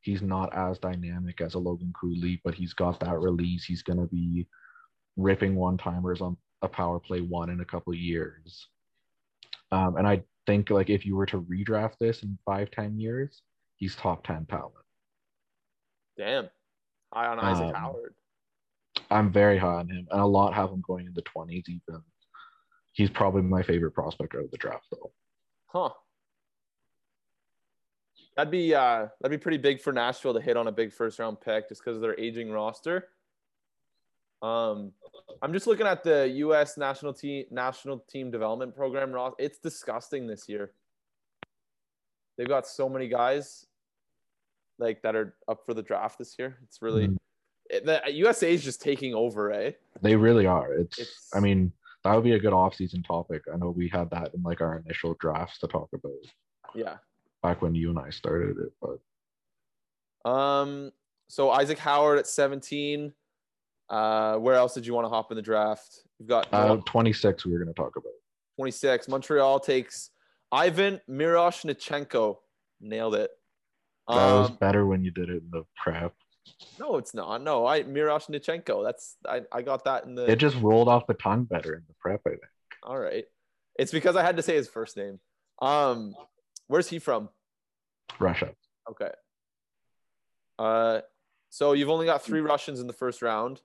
[0.00, 3.64] He's not as dynamic as a Logan Cooley, but he's got that release.
[3.64, 4.46] He's going to be
[5.16, 8.68] ripping one timers on a power play one in a couple of years.
[9.70, 13.42] Um, and I think like if you were to redraft this in five, ten years,
[13.76, 14.74] he's top 10 talent.
[16.18, 16.50] Damn.
[17.12, 18.14] High on Isaac Um, Howard.
[19.10, 22.02] I'm very high on him, and a lot have him going in the 20s even.
[22.92, 25.10] He's probably my favorite prospect out of the draft, though.
[25.66, 25.90] Huh.
[28.36, 31.18] That'd be uh that'd be pretty big for Nashville to hit on a big first
[31.18, 33.08] round pick just because of their aging roster.
[34.40, 34.92] Um
[35.42, 39.36] I'm just looking at the US national team national team development program roster.
[39.38, 40.72] It's disgusting this year.
[42.38, 43.66] They've got so many guys
[44.78, 46.58] like that are up for the draft this year.
[46.64, 47.16] It's really Mhm.
[47.68, 49.72] it, the USA is just taking over, eh?
[50.00, 50.72] They really are.
[50.72, 51.72] It's, It's- I mean,
[52.04, 53.42] that would be a good off-season topic.
[53.52, 56.12] I know we had that in like our initial drafts to talk about
[56.74, 56.96] Yeah.
[57.42, 60.92] back when you and I started it, but Um,
[61.28, 63.12] so Isaac Howard at 17.
[63.88, 66.02] Uh, where else did you want to hop in the draft?
[66.18, 68.12] You've got uh, 26 we were going to talk about.
[68.56, 69.08] 26.
[69.08, 70.10] Montreal takes
[70.50, 72.38] Ivan Miroshnichenko.
[72.80, 73.30] Nailed it.
[74.08, 76.14] That was Um, better when you did it in the prep.
[76.78, 77.42] No, it's not.
[77.42, 78.84] No, I Miroshnichenko.
[78.84, 81.82] That's I, I got that in the It just rolled off the tongue better in
[81.88, 82.42] the prep, I think.
[82.82, 83.24] all right.
[83.78, 85.18] It's because I had to say his first name.
[85.60, 86.14] Um,
[86.66, 87.28] where's he from?
[88.18, 88.50] Russia.
[88.90, 89.10] Okay.
[90.58, 91.00] Uh,
[91.50, 93.60] so you've only got three Russians in the first round.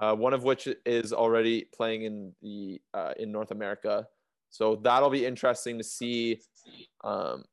[0.00, 4.08] Uh, one of which is already playing in the uh, in North America.
[4.50, 6.40] So that'll be interesting to see.
[7.02, 7.44] Um,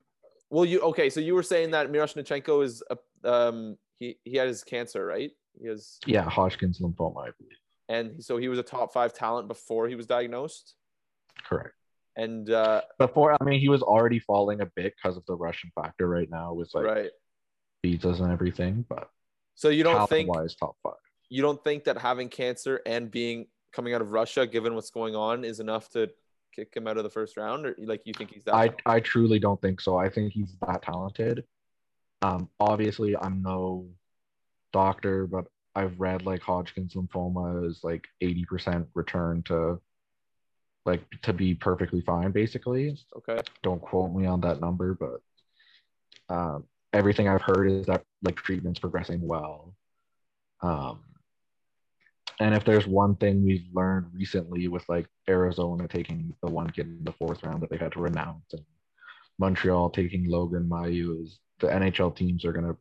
[0.49, 1.09] well, you okay?
[1.09, 2.97] So you were saying that Miroshnichenko is a,
[3.31, 5.31] um, he he had his cancer, right?
[5.59, 7.57] He has, Yeah, Hodgkin's lymphoma, I believe.
[7.87, 10.75] and so he was a top five talent before he was diagnosed.
[11.43, 11.75] Correct.
[12.17, 15.71] And uh, Before, I mean, he was already falling a bit because of the Russian
[15.75, 17.11] factor right now with like right.
[17.83, 19.09] visas and everything, but
[19.55, 20.93] So you don't think wise top five.
[21.29, 25.15] you don't think that having cancer and being coming out of Russia, given what's going
[25.15, 26.09] on, is enough to
[26.55, 28.55] kick him out of the first round, or like you think he's that?
[28.55, 29.95] I I truly don't think so.
[29.97, 31.45] I think he's that talented.
[32.21, 33.87] Um, obviously, I'm no
[34.71, 39.79] doctor, but I've read like Hodgkin's lymphoma is like 80% return to
[40.85, 42.97] like to be perfectly fine, basically.
[43.17, 45.21] okay, Don't quote me on that number, but
[46.33, 49.75] um, everything I've heard is that like treatment's progressing well.
[50.61, 50.99] Um,
[52.39, 56.87] and if there's one thing we've learned recently with like Arizona taking the one kid
[56.87, 58.63] in the fourth round that they had to renounce and
[59.37, 62.77] Montreal taking Logan Mailloux is the NHL teams are going to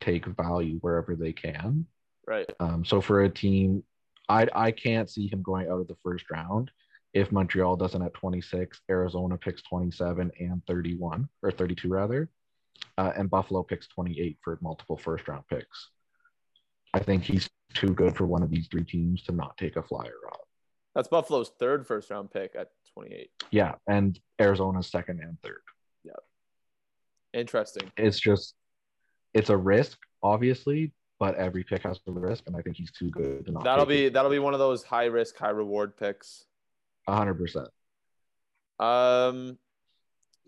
[0.00, 1.86] take value wherever they can.
[2.26, 3.84] right, Um, so for a team,
[4.28, 6.70] I I can't see him going out of the first round
[7.12, 12.28] if Montreal doesn't at 26, Arizona picks 27 and 31 or 32 rather,
[12.98, 15.90] uh, and Buffalo picks 28 for multiple first round picks.
[16.92, 19.82] I think he's too good for one of these three teams to not take a
[19.82, 20.38] flyer on.
[20.94, 23.30] that's Buffalo's third first round pick at 28.
[23.50, 25.62] Yeah, and Arizona's second and third.
[27.34, 27.90] Interesting.
[27.96, 28.54] It's just
[29.34, 33.10] it's a risk, obviously, but every pick has a risk, and I think he's too
[33.10, 33.64] good to not.
[33.64, 36.46] That'll be that'll be one of those high risk, high reward picks.
[37.08, 37.66] 100%.
[38.78, 39.58] Um,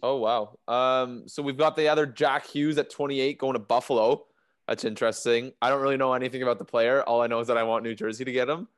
[0.02, 0.58] oh wow.
[0.66, 4.24] Um, so we've got the other Jack Hughes at 28 going to Buffalo.
[4.66, 5.52] That's interesting.
[5.60, 7.02] I don't really know anything about the player.
[7.02, 8.68] All I know is that I want New Jersey to get him.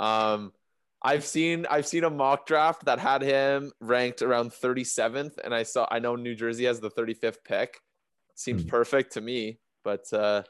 [0.00, 0.52] Um,
[1.06, 5.62] I've seen I've seen a mock draft that had him ranked around 37th, and I
[5.62, 7.78] saw I know New Jersey has the 35th pick.
[8.34, 8.68] Seems Hmm.
[8.68, 10.42] perfect to me, but uh,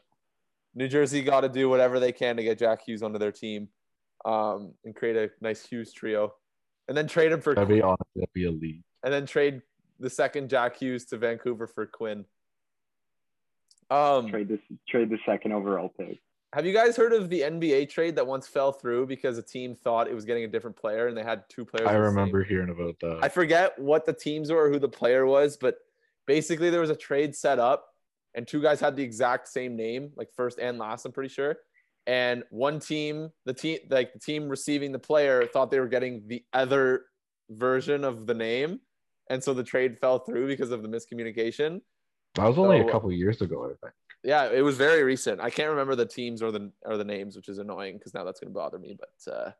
[0.74, 3.68] New Jersey got to do whatever they can to get Jack Hughes onto their team,
[4.24, 6.34] um, and create a nice Hughes trio,
[6.88, 8.82] and then trade him for That'd be honestly, that'd be elite.
[9.04, 9.60] and then trade
[10.00, 12.24] the second Jack Hughes to Vancouver for Quinn.
[13.90, 16.18] Um, Trade this trade the second overall pick.
[16.56, 19.74] Have you guys heard of the NBA trade that once fell through because a team
[19.74, 21.86] thought it was getting a different player and they had two players?
[21.86, 23.18] I remember hearing about that.
[23.22, 25.76] I forget what the teams were or who the player was, but
[26.26, 27.88] basically there was a trade set up
[28.34, 31.58] and two guys had the exact same name, like first and last, I'm pretty sure.
[32.06, 36.22] And one team, the team like the team receiving the player thought they were getting
[36.26, 37.02] the other
[37.50, 38.80] version of the name.
[39.28, 41.82] And so the trade fell through because of the miscommunication.
[42.36, 43.92] That was only So- a couple years ago, I think.
[44.22, 45.40] Yeah, it was very recent.
[45.40, 48.24] I can't remember the teams or the or the names, which is annoying because now
[48.24, 48.98] that's going to bother me.
[48.98, 49.50] But uh,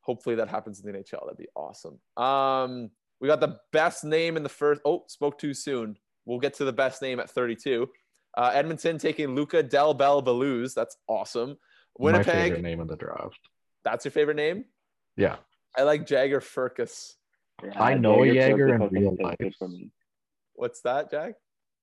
[0.00, 1.24] hopefully that happens in the NHL.
[1.24, 1.98] That'd be awesome.
[2.16, 4.80] Um, we got the best name in the first.
[4.84, 5.98] Oh, spoke too soon.
[6.24, 7.88] We'll get to the best name at 32.
[8.36, 10.74] Uh, Edmonton taking Luca Del Bel Belluz.
[10.74, 11.56] That's awesome.
[11.98, 12.62] My favorite Winnipeg.
[12.62, 13.40] name in the draft.
[13.84, 14.64] That's your favorite name.
[15.16, 15.36] Yeah.
[15.76, 17.14] I like Jagger Firkus.
[17.74, 19.38] I know a Jaeger in real life.
[19.38, 19.90] good for me.
[20.54, 21.34] What's that, Jack?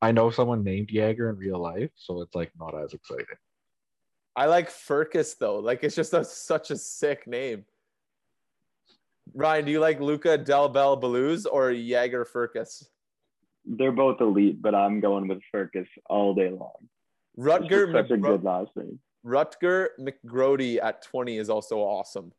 [0.03, 3.25] I know someone named Jaeger in real life, so it's like not as exciting.
[4.35, 5.59] I like Firkus though.
[5.59, 7.63] Like it's just a, such a sick name.
[9.33, 12.83] Ryan, do you like Luca Del Bel Belluz or Jaeger Firkus?
[13.65, 16.89] They're both elite, but I'm going with Firkus all day long.
[17.37, 18.99] It's Rutger, just such a good last name.
[19.25, 22.33] Rutger McGroarty at 20 is also awesome.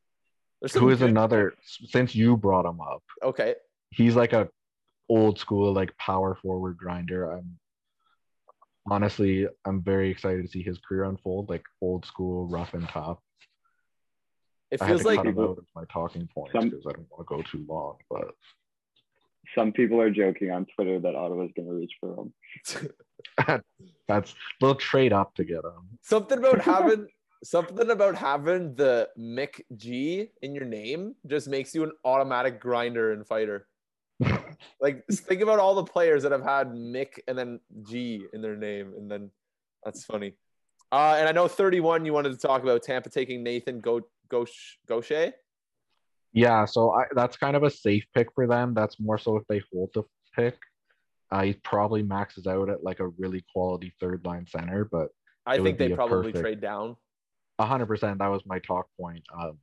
[0.74, 1.54] Who is good- another?
[1.64, 3.54] Since you brought him up, Okay.
[3.90, 4.50] he's like a
[5.08, 7.30] old school like power forward grinder.
[7.32, 7.58] I'm
[8.90, 11.48] honestly, I'm very excited to see his career unfold.
[11.48, 13.18] Like old school, rough and tough.
[14.70, 16.84] It I had feels to like cut him people- out my talking points Some- because
[16.88, 17.96] I don't want to go too long.
[18.10, 18.32] But
[19.54, 22.32] Some people are joking on Twitter that Ottawa's going to reach for him.
[24.08, 25.98] that's they'll trade up to get him.
[26.02, 27.06] something about having
[27.44, 33.12] something about having the Mick G in your name just makes you an automatic grinder
[33.12, 33.66] and fighter.
[34.80, 38.56] Like think about all the players that have had Mick and then G in their
[38.56, 39.30] name, and then
[39.84, 40.34] that's funny.
[40.92, 45.32] Uh, and I know 31 you wanted to talk about Tampa taking Nathan Go Gaucher.
[46.32, 48.74] Yeah, so I, that's kind of a safe pick for them.
[48.74, 50.02] That's more so if they hold the
[50.34, 50.56] pick.
[51.30, 55.08] Uh, he probably maxes out at like a really quality third line center, but
[55.46, 56.96] I think they probably perfect- trade down.
[57.60, 58.18] hundred percent.
[58.18, 59.24] That was my talk point.
[59.36, 59.58] Um,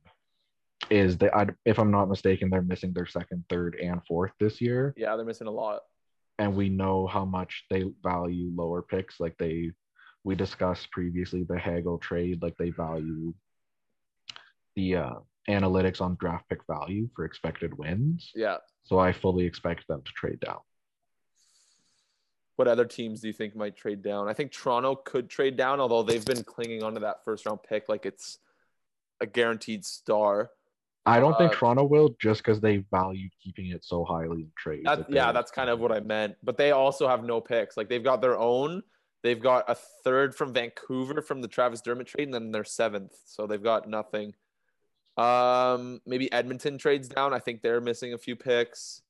[0.90, 4.60] is that I, if I'm not mistaken, they're missing their second, third, and fourth this
[4.60, 5.82] year, Yeah, they're missing a lot.
[6.38, 9.20] and we know how much they value lower picks.
[9.20, 9.70] Like they,
[10.24, 12.42] we discussed previously the Hagel trade.
[12.42, 13.32] Like they value
[14.76, 15.14] the uh,
[15.48, 18.30] analytics on draft pick value for expected wins.
[18.34, 18.56] Yeah.
[18.84, 20.58] So I fully expect them to trade down.
[22.56, 24.28] What other teams do you think might trade down?
[24.28, 27.88] I think Toronto could trade down, although they've been clinging onto that first round pick
[27.88, 28.38] like it's
[29.20, 30.50] a guaranteed star.
[31.04, 34.52] I don't think Uh, Toronto will just because they value keeping it so highly in
[34.56, 34.84] trades.
[34.84, 36.36] That, that yeah, that's kind of what I meant.
[36.42, 37.76] But they also have no picks.
[37.76, 38.82] Like they've got their own.
[39.22, 43.14] They've got a third from Vancouver from the Travis Dermott trade, and then they're seventh.
[43.24, 44.34] So they've got nothing.
[45.16, 47.34] Um, maybe Edmonton trades down.
[47.34, 49.02] I think they're missing a few picks.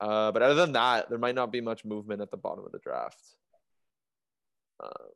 [0.00, 2.72] Uh, but other than that, there might not be much movement at the bottom of
[2.72, 3.20] the draft.
[4.82, 5.08] Uh,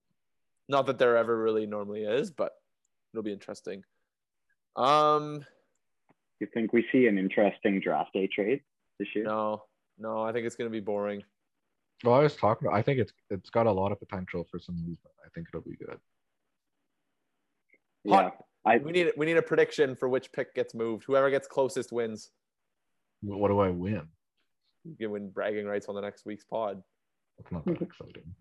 [0.69, 2.53] not that there ever really normally is, but
[3.13, 3.85] it'll be interesting.
[4.75, 5.45] Um,
[6.43, 8.63] You think we see an interesting draft day trade
[8.99, 9.25] this year?
[9.27, 9.63] no,
[9.97, 11.23] no, I think it's gonna be boring.
[12.03, 12.69] Well, I was talking.
[12.73, 15.15] I think it's it's got a lot of potential for some movement.
[15.25, 16.01] I think it'll be good.
[18.03, 18.31] Yeah.
[18.67, 21.05] I We need we need a prediction for which pick gets moved.
[21.05, 22.33] Whoever gets closest wins.
[23.23, 24.09] What do I win?
[24.83, 26.83] You can win bragging rights on the next week's pod.
[27.39, 28.35] It's not that exciting.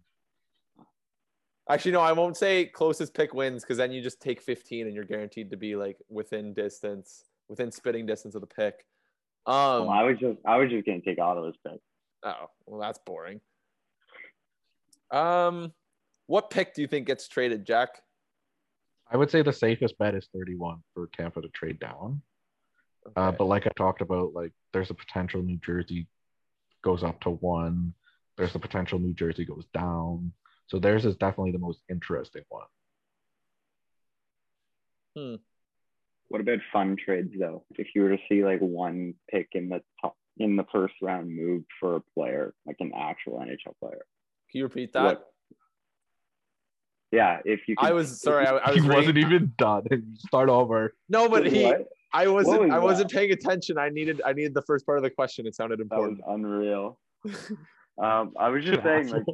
[1.69, 4.95] Actually, no, I won't say closest pick wins because then you just take 15 and
[4.95, 8.85] you're guaranteed to be like within distance, within spitting distance of the pick.
[9.45, 11.79] Um, well, I was just I was just gonna take Ottawa's pick.
[12.23, 13.41] oh, well, that's boring.
[15.09, 15.73] Um,
[16.27, 18.01] what pick do you think gets traded, Jack?
[19.11, 22.21] I would say the safest bet is 31 for Tampa to trade down.
[23.15, 26.07] Uh, but like I talked about, like there's a potential New Jersey
[26.83, 27.93] goes up to one.
[28.37, 30.31] There's the potential New Jersey goes down.
[30.67, 32.67] So theirs is definitely the most interesting one.
[36.31, 37.65] What about fun trades though?
[37.77, 41.35] If you were to see like one pick in the top in the first round
[41.35, 44.05] move for a player, like an actual NHL player.
[44.49, 45.03] Can you repeat that?
[45.03, 45.27] What-
[47.11, 47.75] Yeah, if you.
[47.79, 48.47] I was sorry.
[48.47, 49.83] I, I he was wasn't even done.
[50.19, 50.95] Start over.
[51.09, 51.65] No, but he.
[51.65, 51.89] What?
[52.13, 52.61] I wasn't.
[52.61, 53.17] was I wasn't that?
[53.17, 53.77] paying attention.
[53.77, 54.21] I needed.
[54.25, 55.45] I needed the first part of the question.
[55.45, 56.19] It sounded important.
[56.19, 56.97] That was unreal.
[58.01, 59.25] um, I was just saying, like,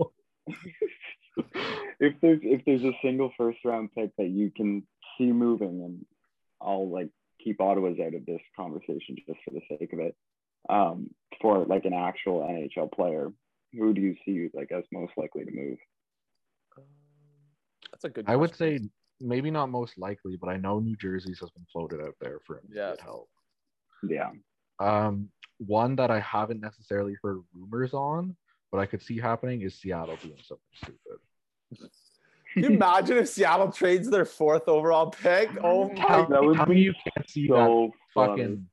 [2.00, 4.82] if there's if there's a single first round pick that you can
[5.18, 6.04] see moving, and
[6.62, 7.10] I'll like
[7.44, 10.16] keep Ottawa's out of this conversation just for the sake of it.
[10.70, 11.10] Um,
[11.42, 13.32] for like an actual NHL player,
[13.74, 15.78] who do you see like as most likely to move?
[17.92, 18.26] That's a good.
[18.28, 18.80] I would say
[19.20, 22.60] maybe not most likely, but I know New Jersey's has been floated out there for
[22.60, 23.04] immediate Yeah.
[23.04, 23.30] help.
[24.08, 24.32] Yeah,
[24.80, 28.36] Um, one that I haven't necessarily heard rumors on,
[28.72, 31.20] but I could see happening is Seattle doing something stupid.
[32.58, 35.48] Can you imagine if Seattle trades their fourth overall pick?
[35.64, 36.06] Oh my!
[36.08, 38.32] Tell, that would be you can't see that so funny.
[38.44, 38.68] fucking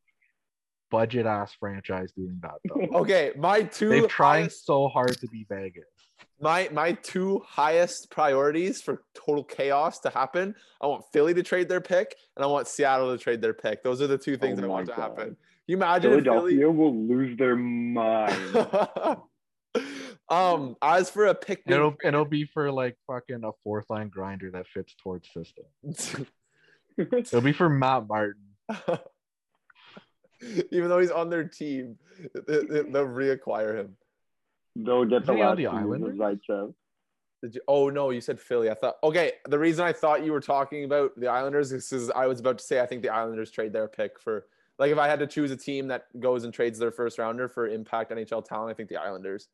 [0.91, 2.87] budget ass franchise doing that though.
[3.01, 5.85] Okay, my 2 They've trying highest- so hard to be Vegas.
[6.41, 10.55] my my two highest priorities for total chaos to happen.
[10.81, 13.83] I want Philly to trade their pick, and I want Seattle to trade their pick.
[13.83, 15.27] Those are the two things Oh I want my to happen.
[15.27, 16.57] Can you imagine if Philly?
[16.57, 18.67] Philadelphia will lose their mind.
[20.29, 24.51] um, as for a pick, It'll it'll be for like fucking a fourth line grinder
[24.53, 25.65] that fits towards system.
[26.97, 28.41] It'll be for Matt Martin.
[30.71, 31.99] even though he's on their team,
[32.47, 33.97] they- they- they'll reacquire him.
[34.77, 36.17] They'll get the Isn't last the two years of Islanders?
[36.19, 36.75] Zaitsev.
[37.43, 37.61] Did you?
[37.69, 38.71] Oh no, you said Philly.
[38.71, 38.97] I thought.
[39.05, 42.41] Okay, the reason I thought you were talking about the Islanders is because I was
[42.41, 44.47] about to say I think the Islanders trade their pick for
[44.79, 47.49] like if I had to choose a team that goes and trades their first rounder
[47.49, 49.49] for impact NHL talent, I think the Islanders.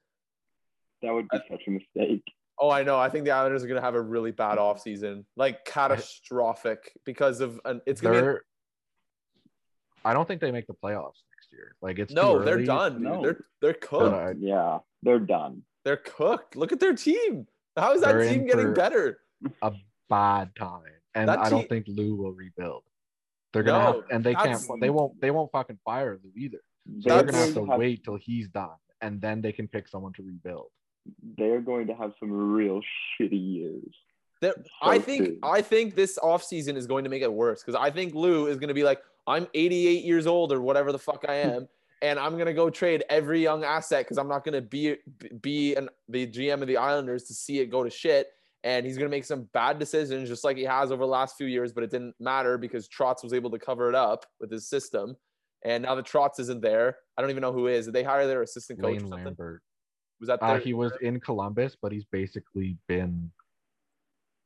[1.03, 2.23] That would be such a mistake.
[2.59, 2.99] Oh, I know.
[2.99, 7.41] I think the Islanders are going to have a really bad offseason, like catastrophic, because
[7.41, 7.81] of an.
[7.87, 8.43] It's going to They're
[10.05, 11.75] I don't think they make the playoffs next year.
[11.83, 12.43] Like it's no.
[12.43, 12.95] They're done.
[12.95, 13.03] dude.
[13.03, 13.23] No.
[13.23, 14.15] They're they're cooked.
[14.15, 15.63] I- Yeah, they're done.
[15.85, 16.57] They're cooked.
[16.57, 17.47] Look at their team.
[17.77, 19.21] How is that They're team getting better?
[19.63, 19.73] a
[20.11, 20.83] bad time,
[21.15, 22.83] and That I don't team- think Lou will rebuild.
[23.53, 24.61] They're gonna No, have, and they can't.
[24.81, 25.19] They won't.
[25.21, 26.61] They won't fucking fire Lou either.
[27.01, 29.67] So They're they're gonna have going to wait till he's done, and then they can
[29.69, 30.69] pick someone to rebuild.
[31.37, 32.81] They're going to have some real
[33.21, 33.95] shitty years.
[34.41, 35.39] There, I think soon.
[35.43, 38.57] I think this offseason is going to make it worse because I think Lou is
[38.57, 41.51] going to be like, I'm 88 years old or whatever the fuck I hmm.
[41.51, 41.69] am,
[42.03, 44.97] and I'm gonna go trade every young asset because I'm not gonna be
[45.41, 48.29] be an, the GM of the Islanders to see it go to shit.
[48.63, 51.47] And he's gonna make some bad decisions just like he has over the last few
[51.47, 54.69] years, but it didn't matter because Trotz was able to cover it up with his
[54.69, 55.17] system.
[55.65, 56.97] and now the Trotz isn't there.
[57.17, 57.85] I don't even know who is.
[57.87, 58.93] Did they hire their assistant coach?
[58.93, 59.25] Lane or something?
[59.25, 59.63] Lambert.
[60.21, 63.31] Was that Uh, he was in Columbus, but he's basically been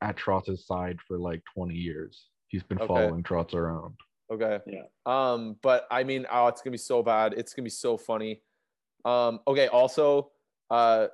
[0.01, 2.31] at Trotz's side for like 20 years.
[2.49, 2.87] He's been Okay.
[2.87, 3.97] following Trotz around.
[4.31, 4.61] Okay.
[4.67, 4.85] Yeah.
[5.05, 7.35] Um, but I mean, oh, it's gonna be so bad.
[7.35, 8.43] It's gonna be so funny.
[9.05, 9.67] Um, okay.
[9.69, 10.33] Also,
[10.71, 11.09] uh,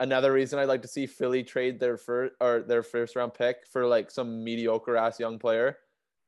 [0.00, 3.66] another reason I'd like to see Philly trade their first or their first round pick
[3.66, 5.78] for like some mediocre ass young player,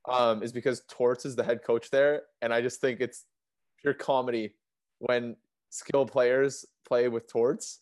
[0.06, 3.24] um, is because Torts is the head coach there, and I just think it's
[3.80, 4.54] pure comedy
[4.98, 5.36] when
[5.70, 7.80] skilled players play with Torts.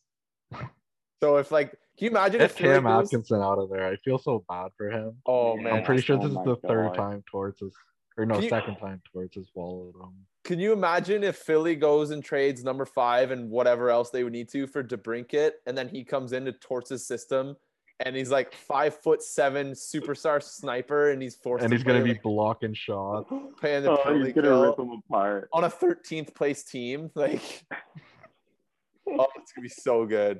[1.23, 3.87] So if like, can you imagine Get if Philly Cam goes- Atkinson out of there.
[3.87, 5.17] I feel so bad for him.
[5.27, 7.75] Oh man, I'm pretty sure Oh this is oh my the third time Torts is,
[8.19, 10.13] or no, you- second time Torts has followed him.
[10.45, 14.33] Can you imagine if Philly goes and trades number five and whatever else they would
[14.33, 17.57] need to for DeBrincat, and then he comes into Torts' system,
[18.01, 22.01] and he's like five foot seven superstar sniper, and he's forced And to he's gonna
[22.03, 23.31] play, be blocking shots.
[23.61, 25.49] playing the Oh, penalty he's gonna kill rip them apart.
[25.53, 27.11] on a 13th place team.
[27.17, 27.65] Like,
[29.09, 30.39] oh, it's gonna be so good.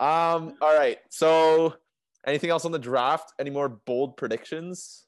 [0.00, 0.98] Um, all right.
[1.10, 1.74] So,
[2.26, 3.32] anything else on the draft?
[3.38, 5.06] Any more bold predictions?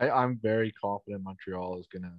[0.00, 2.12] I, I'm very confident Montreal is gonna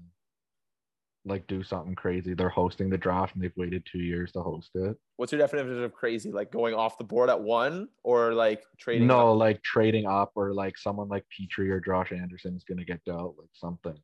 [1.26, 2.34] like do something crazy.
[2.34, 4.96] They're hosting the draft and they've waited two years to host it.
[5.18, 6.32] What's your definition of crazy?
[6.32, 9.08] Like going off the board at one, or like trading?
[9.08, 9.40] no, up?
[9.40, 13.36] like trading up or like someone like Petry or Josh Anderson is gonna get dealt,
[13.40, 13.98] like something.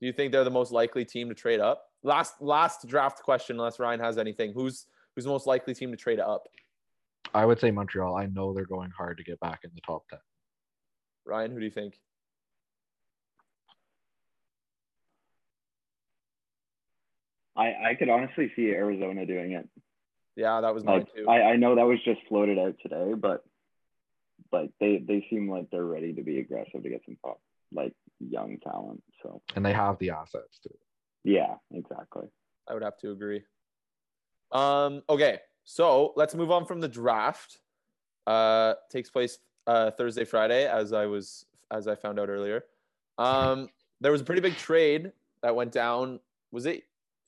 [0.00, 1.84] Do you think they're the most likely team to trade up?
[2.02, 4.52] Last last draft question, unless Ryan has anything.
[4.52, 6.46] Who's who's the most likely team to trade up?
[7.34, 8.16] I would say Montreal.
[8.16, 10.18] I know they're going hard to get back in the top ten.
[11.24, 11.98] Ryan, who do you think?
[17.56, 19.68] I, I could honestly see Arizona doing it.
[20.36, 21.28] Yeah, that was mine Like too.
[21.28, 23.44] I, I know that was just floated out today, but
[24.52, 27.40] like they they seem like they're ready to be aggressive to get some top
[27.72, 29.02] like young talent.
[29.22, 30.74] So And they have the assets too.
[31.24, 32.28] yeah, exactly.
[32.68, 33.42] I would have to agree.
[34.52, 37.58] Um, okay, so let's move on from the draft.
[38.26, 42.64] Uh, takes place uh, Thursday, Friday, as I was as I found out earlier.
[43.18, 43.68] Um,
[44.00, 46.20] there was a pretty big trade that went down.
[46.52, 46.84] Was it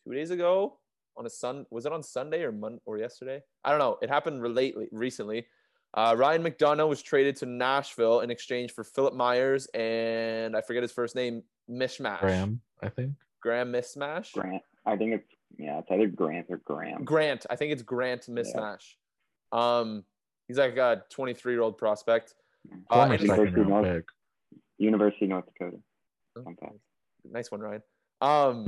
[0.08, 0.78] two days ago
[1.16, 1.66] on a sun?
[1.70, 3.42] Was it on Sunday or Mon or yesterday?
[3.64, 3.98] I don't know.
[4.02, 5.46] It happened lately, recently.
[5.94, 10.82] Uh, Ryan McDonagh was traded to Nashville in exchange for Philippe Myers and I forget
[10.82, 12.20] his first name, Mismash.
[12.20, 13.12] Graham, I think.
[13.42, 14.32] Graham Mismash.
[14.32, 14.62] Grant.
[14.86, 17.04] I think it's yeah, it's either Grant or Graham.
[17.04, 17.46] Grant.
[17.50, 18.84] I think it's Grant Mismash.
[19.50, 20.04] Um,
[20.46, 22.34] he's like a 23 year old prospect.
[22.90, 24.04] Uh, Former and- second round North- pick.
[24.78, 25.78] University of North Dakota.
[26.38, 26.72] Okay.
[27.24, 27.82] Nice one, Ryan.
[28.20, 28.66] Um,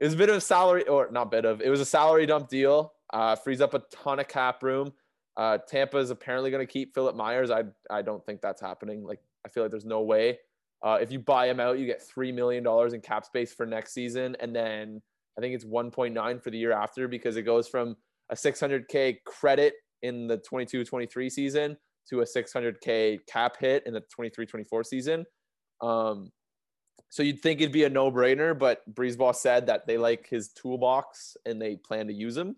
[0.00, 1.60] it was a bit of a salary, or not bit of.
[1.60, 2.94] It was a salary dump deal.
[3.12, 4.92] Uh, frees up a ton of cap room.
[5.36, 7.50] Uh, Tampa is apparently going to keep Philippe Myers.
[7.50, 9.04] I I don't think that's happening.
[9.04, 10.38] Like I feel like there's no way.
[10.82, 13.66] Uh, if you buy him out, you get three million dollars in cap space for
[13.66, 15.02] next season, and then
[15.38, 17.96] I think it's 1.9 for the year after because it goes from
[18.30, 21.76] a 600k credit in the 22-23 season
[22.08, 25.24] to a 600k cap hit in the 23-24 season.
[25.80, 26.30] Um,
[27.08, 31.36] so you'd think it'd be a no-brainer, but BriseBois said that they like his toolbox
[31.46, 32.56] and they plan to use him.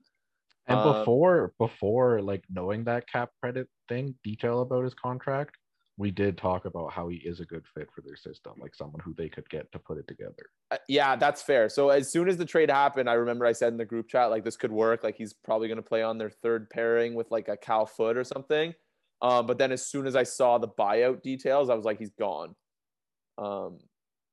[0.66, 5.57] And Um, before before like knowing that cap credit thing detail about his contract,
[5.96, 9.00] we did talk about how he is a good fit for their system, like someone
[9.05, 10.50] who they could get to put it together.
[10.70, 11.68] Uh, yeah, that's fair.
[11.68, 14.31] So as soon as the trade happened, I remember I said in the group chat
[14.31, 15.02] like this could work.
[15.02, 18.16] Like he's probably going to play on their third pairing with like a Cal Foote
[18.16, 18.74] or something.
[19.20, 22.11] Um, but then as soon as I saw the buyout details, I was like, he's
[22.11, 22.57] gone.
[23.38, 23.78] Um,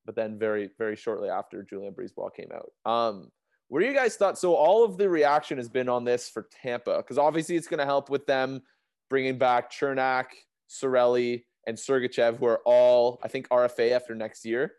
[0.10, 2.72] but then very very shortly after, Julien BriseBois came out.
[2.92, 3.30] Um,
[3.68, 4.40] what do you guys thought?
[4.40, 7.78] So all of the reaction has been on this for Tampa because obviously it's going
[7.78, 8.64] to help with them
[9.08, 10.26] bringing back Cernak,
[10.68, 14.74] Cirelli, and Sergachev, who are all I think RFA after next year.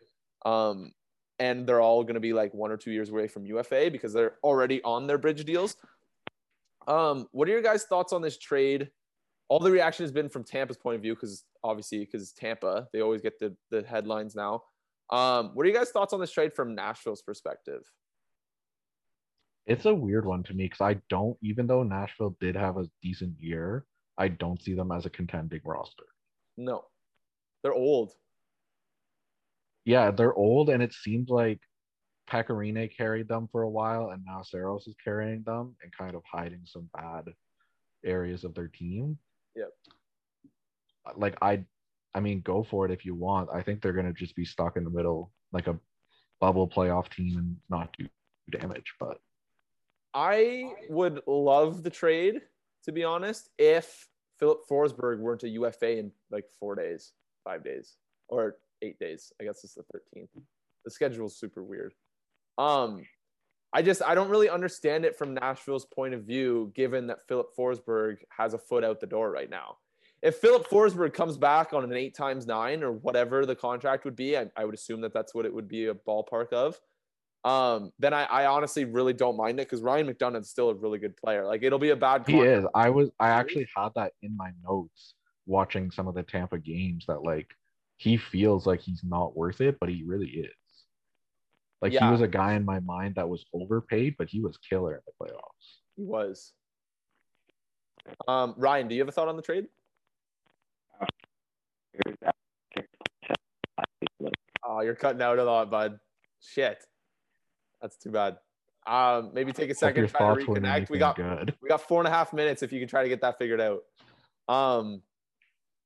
[0.45, 0.91] Um,
[1.39, 4.13] and they're all going to be like one or two years away from UFA because
[4.13, 5.77] they're already on their bridge deals.
[6.89, 8.91] Um, what are your guys' thoughts on this trade?
[9.49, 13.01] All the reaction has been from Tampa's point of view because obviously because Tampa they
[13.01, 14.65] always get the the headlines now.
[15.11, 17.83] Um, what are you guys' thoughts on this trade from Nashville's perspective?
[19.67, 22.89] It's a weird one to me because I don't, even though Nashville did have a
[23.03, 23.85] decent year,
[24.19, 26.05] I don't see them as a contending roster.
[26.57, 26.85] No,
[27.63, 28.13] they're old.
[29.85, 31.61] Yeah, they're old, and it seems like
[32.31, 36.15] Pekka Rinne carried them for a while, and now Saros is carrying them and kind
[36.15, 37.25] of hiding some bad
[38.05, 39.19] areas of their team.
[39.57, 39.71] Yep.
[41.17, 41.65] Like I,
[42.15, 43.51] I mean, go for it if you want.
[43.53, 45.79] I think they're gonna just be stuck in the middle, like a
[46.41, 48.07] bubble playoff team, and not do
[48.51, 48.95] damage.
[48.99, 49.19] But
[50.13, 52.41] I would love the trade,
[52.85, 54.09] to be honest, if
[54.39, 57.13] Filip Forsberg weren't a UFA in like four days,
[57.45, 57.97] five days,
[58.29, 59.33] or eight days.
[59.41, 60.29] I guess it's the 13th.
[60.85, 61.93] The schedule's super weird.
[62.57, 63.05] Um,
[63.73, 67.49] I just I don't really understand it from Nashville's point of view, given that Filip
[67.57, 69.77] Forsberg has a foot out the door right now.
[70.23, 74.17] If Filip Forsberg comes back on an eight times nine or whatever the contract would
[74.17, 76.79] be, I, I would assume that that's what it would be a ballpark of.
[77.43, 80.99] Um, then I, I honestly really don't mind it because Ryan McDonagh's still a really
[80.99, 81.47] good player.
[81.47, 82.25] Like it'll be a bad.
[82.27, 82.67] He is.
[82.75, 83.11] I was.
[83.19, 85.15] I actually had that in my notes
[85.47, 87.49] watching some of the Tampa games that like
[87.97, 90.53] he feels like he's not worth it, but he really is.
[91.81, 92.07] Like Yeah.
[92.07, 95.01] he was a guy in my mind that was overpaid, but he was killer in
[95.07, 95.79] the playoffs.
[95.97, 96.53] He was.
[98.29, 99.67] Um, Ryan, do you have a thought on the trade?
[104.71, 105.99] Oh, you're cutting out a lot, bud.
[106.41, 106.79] Shit,
[107.83, 108.37] that's too bad.
[108.87, 110.91] Um, maybe take a second try to reconnect.
[110.91, 111.55] We got good.
[111.61, 113.61] we got four and a half minutes if you can try to get that figured
[113.61, 113.81] out.
[114.49, 115.03] Um,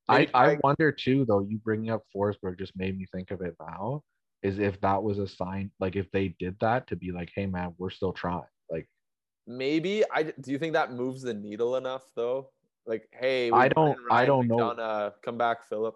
[0.07, 1.41] I, I try- wonder too, though.
[1.41, 4.03] You bringing up Forsberg just made me think of it now.
[4.43, 7.47] Is if that was a sign, like if they did that to be like, hey
[7.47, 8.43] man, we're still trying.
[8.71, 8.87] Like
[9.47, 12.51] maybe I do you think that moves the needle enough though?
[12.87, 14.75] Like, hey, I don't- I don't know.
[14.75, 15.13] McDonagh.
[15.25, 15.95] Come back, Filip.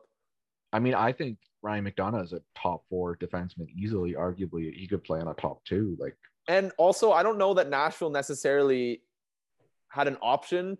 [0.73, 4.15] I mean, I think Ryan McDonagh is a top four defenseman easily.
[4.15, 5.97] Arguably, he could play on a top two.
[5.99, 6.17] Like
[6.47, 9.03] And also, I don't know that Nashville necessarily
[9.89, 10.79] had an option.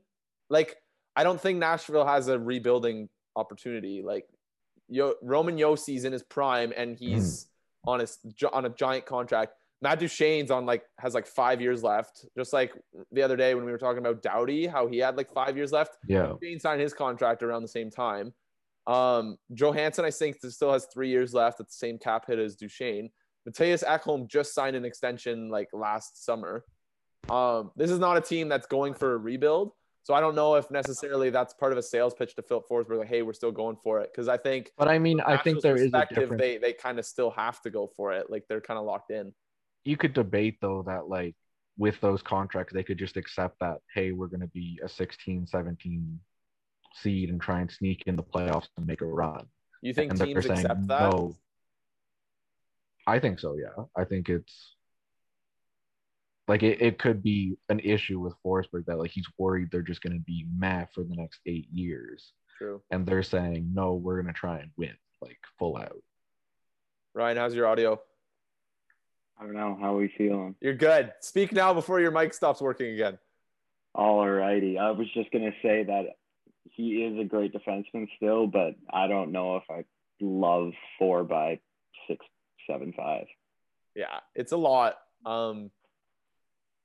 [0.51, 0.77] Like,
[1.17, 4.03] I don't think Nashville has a rebuilding opportunity.
[4.03, 4.27] Like,
[4.91, 7.05] Yo, Roman Josi's in his prime, and hmm.
[7.05, 7.47] he's
[7.87, 8.19] on his
[8.53, 9.53] on a giant contract.
[9.81, 12.25] Matt Duchene's on like has like five years left.
[12.37, 12.73] Just like
[13.13, 15.73] the other day when we were talking about Doughty, how he had like five years
[15.73, 15.99] left.
[16.07, 18.33] yeah, Duchene signed his contract around the same time.
[18.89, 22.57] Um, Johansen, I think, still has three years left at the same cap hit as
[22.57, 23.11] Duchene.
[23.49, 26.65] Mattias Ekholm just signed an extension like last summer.
[27.29, 29.73] Um, this is not a team that's going for a rebuild.
[30.05, 32.99] So I don't know if necessarily that's part of a sales pitch to Filip Forsberg,
[32.99, 34.11] like, hey, we're still going for it.
[34.11, 36.41] Because I think but I mean, I think there is a difference.
[36.41, 38.31] They they kind of still have to go for it.
[38.31, 39.35] Like they're kind of locked in.
[39.85, 41.35] you could debate though that like
[41.77, 45.47] with those contracts they could just accept that hey we're going to be a 16
[45.47, 46.19] 17
[47.03, 49.47] seed and try and sneak in the playoffs and make a run
[49.83, 51.11] You think and teams they're saying accept that?
[51.11, 51.37] no
[53.07, 54.75] i think so yeah i think it's
[56.47, 60.01] like it, it could be an issue with Forsberg that like he's worried they're just
[60.03, 62.83] going to be mad for the next eight years True.
[62.91, 66.03] and they're saying no we're going to try and win like full out
[67.15, 68.01] Ryan, how's your audio?
[69.41, 70.55] I don't know how we feeling.
[70.61, 71.13] You're good.
[71.21, 73.19] Speak now before your mic stops working again.
[73.97, 76.05] Alrighty, I was just gonna say that
[76.75, 79.85] he is a great defenseman still, but I don't know if I
[80.21, 81.61] love four by
[82.07, 82.25] six,
[82.69, 83.27] seven, five.
[83.95, 84.97] Yeah, it's a lot.
[85.27, 85.71] Um,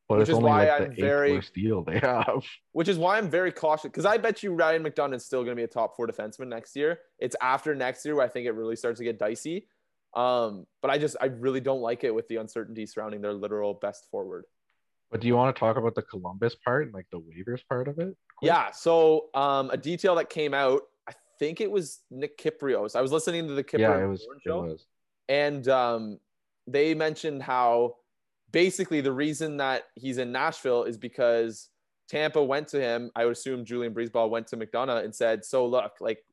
[0.10, 2.88] but Which it's is only why like I'm the very- eighth deal they have which
[2.90, 5.60] is why I'm very cautious because I bet you Ryan McDonagh is still going to
[5.60, 7.00] be a top four defenseman next year.
[7.20, 9.68] It's after next year where I think it really starts to get dicey.
[10.14, 13.74] Um, but I just I really don't like it with the uncertainty surrounding their literal
[13.76, 14.46] best forward.
[15.14, 17.88] But do you want to talk about the Columbus part and like the waivers part
[17.88, 18.18] of it?
[18.36, 18.48] quick?
[18.48, 18.72] Yeah.
[18.72, 22.96] So um, a detail that came out, I think it was Nick Kypreos.
[22.96, 24.24] I was listening to the Kypreos yeah, it was.
[24.26, 24.62] Warren It show.
[24.64, 24.88] was.
[25.30, 26.20] and um,
[26.66, 27.98] they mentioned how
[28.52, 31.70] basically the reason that he's in Nashville is because
[32.10, 33.12] Tampa went to him.
[33.16, 36.26] I would assume Julien BriseBois went to McDonagh and said, "So look, like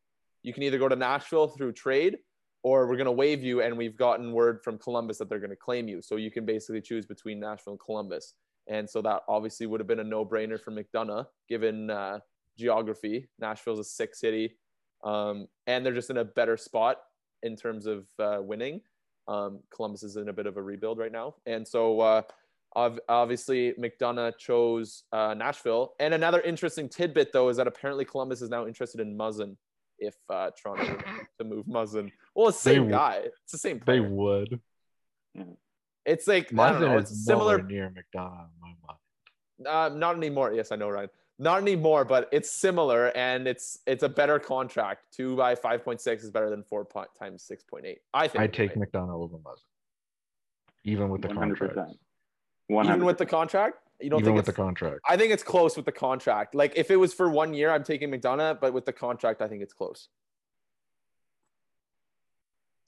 [0.43, 2.17] you can either go to Nashville through trade,
[2.63, 5.51] or we're going to waive you." And we've gotten word from Columbus that they're going
[5.51, 8.33] to claim you, so you can basically choose between Nashville and Columbus.
[8.69, 12.21] And so that obviously would have been a no-brainer for McDonagh, given uh,
[12.57, 13.29] geography.
[13.39, 14.57] Nashville's a sick city,
[15.03, 16.99] um, and they're just in a better spot
[17.43, 18.81] in terms of uh, winning.
[19.27, 22.23] Um, Columbus is in a bit of a rebuild right now, and so uh,
[22.77, 25.95] ob- obviously McDonagh chose uh, Nashville.
[25.99, 29.57] And another interesting tidbit, though, is that apparently Columbus is now interested in Muzzin.
[29.99, 33.23] If uh, Toronto were to move Muzzin, well, it's the same w- guy.
[33.43, 33.79] It's the same.
[33.79, 34.09] They Player.
[34.09, 34.61] would.
[36.07, 36.99] It's like I don't know.
[36.99, 37.63] It's similar.
[37.63, 39.67] near McDonagh in my mind.
[39.67, 40.53] Uh, not anymore.
[40.53, 41.11] Yes, I know, Ryan.
[41.39, 45.07] Not anymore, but it's similar, and it's it's a better contract.
[45.13, 47.99] Two by five point six is better than four po- times six point eight.
[48.13, 48.43] I think.
[48.43, 48.91] I take right?
[48.93, 49.65] McDonagh over Muzzin,
[50.85, 51.75] even with the One hundred contract.
[52.71, 52.87] percent.
[52.87, 53.79] Even with the contract.
[54.01, 55.01] You don't Even think with the contract.
[55.07, 56.55] I think it's close with the contract.
[56.55, 59.49] Like if it was for one year, I'm taking McDonagh, but with the contract, I
[59.49, 60.09] think it's close.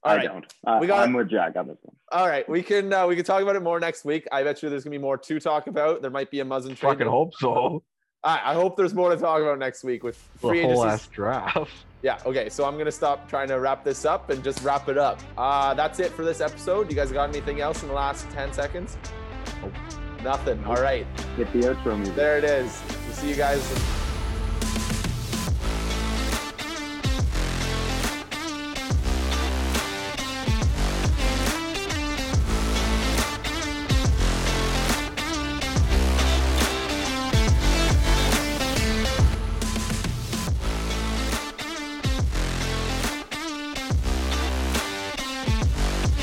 [0.05, 0.27] All I right.
[0.27, 0.47] don't.
[0.67, 1.95] Uh, We got- I'm with Jack on this one.
[2.11, 4.27] All right, we can uh, we can talk about it more next week.
[4.33, 6.03] I bet you there's gonna be more to talk about.
[6.03, 6.91] There might be a Muzzin trade.
[6.93, 7.51] Fucking hope so.
[7.51, 7.83] All
[8.25, 11.09] right, I hope there's more to talk about next week with The free whole agency
[11.13, 11.57] draft.
[12.03, 12.49] Yeah, okay.
[12.49, 15.21] So I'm gonna stop trying to wrap this up and just wrap it up.
[15.39, 16.91] Uh, that's it for this episode.
[16.91, 18.97] You guys got anything else in the last 10 seconds?
[19.63, 19.73] Nope.
[20.25, 20.65] Nothing.
[20.65, 21.07] All right.
[21.37, 22.17] Get the outro music.
[22.17, 22.83] There it is.
[23.07, 23.61] We'll see you guys